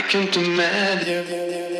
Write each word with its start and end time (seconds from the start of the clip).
I 0.00 0.02
can't 0.02 0.34
imagine. 0.34 1.79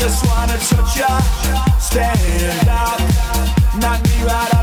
Just 0.00 0.26
wanna 0.26 0.56
touch 0.56 0.96
ya, 0.96 1.20
stand 1.78 2.68
up, 2.70 2.98
knock 3.82 4.02
me 4.02 4.24
right 4.24 4.54
out. 4.54 4.59